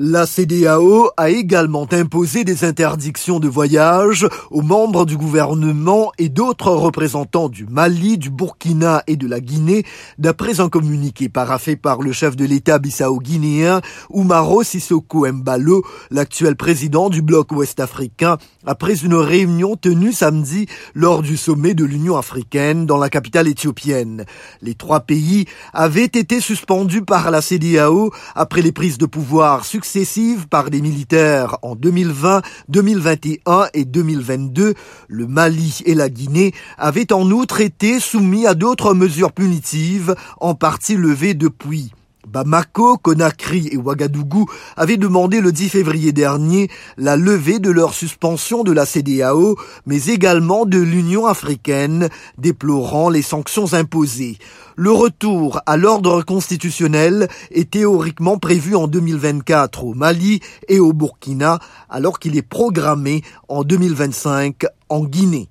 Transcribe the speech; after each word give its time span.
La 0.00 0.26
CDAO 0.26 1.10
a 1.16 1.28
également 1.28 1.88
imposé 1.90 2.44
des 2.44 2.64
interdictions 2.64 3.40
de 3.40 3.48
voyage 3.48 4.28
aux 4.52 4.62
membres 4.62 5.04
du 5.04 5.16
gouvernement 5.16 6.12
et 6.18 6.28
d'autres 6.28 6.70
représentants 6.70 7.48
du 7.48 7.66
Mali, 7.66 8.16
du 8.16 8.30
Burkina 8.30 9.02
et 9.08 9.16
de 9.16 9.26
la 9.26 9.40
Guinée, 9.40 9.84
d'après 10.16 10.60
un 10.60 10.68
communiqué 10.68 11.28
paraffé 11.28 11.74
par 11.74 12.00
le 12.00 12.12
chef 12.12 12.36
de 12.36 12.44
l'État 12.44 12.78
bissau-guinéen, 12.78 13.80
Oumaro 14.10 14.62
Sissoko 14.62 15.26
Mbalo, 15.26 15.84
l'actuel 16.12 16.54
président 16.54 17.10
du 17.10 17.20
bloc 17.20 17.50
ouest-africain, 17.50 18.38
après 18.66 19.02
une 19.02 19.14
réunion 19.14 19.74
tenue 19.74 20.12
samedi 20.12 20.66
lors 20.94 21.22
du 21.22 21.36
sommet 21.36 21.74
de 21.74 21.84
l'Union 21.84 22.16
africaine 22.16 22.86
dans 22.86 22.98
la 22.98 23.10
capitale 23.10 23.48
éthiopienne. 23.48 24.26
Les 24.62 24.76
trois 24.76 25.00
pays 25.00 25.46
avaient 25.72 26.04
été 26.04 26.40
suspendus 26.40 27.02
par 27.02 27.32
la 27.32 27.42
CDAO 27.42 28.12
après 28.36 28.62
les 28.62 28.70
prises 28.70 28.98
de 28.98 29.06
pouvoir 29.06 29.64
par 30.50 30.68
des 30.68 30.82
militaires 30.82 31.56
en 31.62 31.74
2020, 31.74 32.42
2021 32.68 33.68
et 33.72 33.84
2022, 33.86 34.74
le 35.08 35.26
Mali 35.26 35.80
et 35.86 35.94
la 35.94 36.10
Guinée 36.10 36.52
avaient 36.76 37.12
en 37.12 37.30
outre 37.30 37.62
été 37.62 37.98
soumis 37.98 38.46
à 38.46 38.54
d'autres 38.54 38.92
mesures 38.92 39.32
punitives, 39.32 40.14
en 40.40 40.54
partie 40.54 40.96
levées 40.96 41.34
depuis. 41.34 41.92
Bamako, 42.28 42.98
Conakry 42.98 43.68
et 43.72 43.78
Ouagadougou 43.78 44.46
avaient 44.76 44.98
demandé 44.98 45.40
le 45.40 45.50
10 45.50 45.70
février 45.70 46.12
dernier 46.12 46.68
la 46.98 47.16
levée 47.16 47.58
de 47.58 47.70
leur 47.70 47.94
suspension 47.94 48.64
de 48.64 48.72
la 48.72 48.84
CDAO, 48.84 49.56
mais 49.86 50.06
également 50.06 50.66
de 50.66 50.78
l'Union 50.78 51.24
africaine, 51.26 52.10
déplorant 52.36 53.08
les 53.08 53.22
sanctions 53.22 53.72
imposées. 53.72 54.36
Le 54.76 54.92
retour 54.92 55.60
à 55.64 55.78
l'ordre 55.78 56.22
constitutionnel 56.22 57.28
est 57.50 57.70
théoriquement 57.70 58.36
prévu 58.36 58.76
en 58.76 58.88
2024 58.88 59.84
au 59.84 59.94
Mali 59.94 60.40
et 60.68 60.80
au 60.80 60.92
Burkina, 60.92 61.58
alors 61.88 62.18
qu'il 62.18 62.36
est 62.36 62.42
programmé 62.42 63.22
en 63.48 63.64
2025 63.64 64.66
en 64.90 65.04
Guinée. 65.04 65.48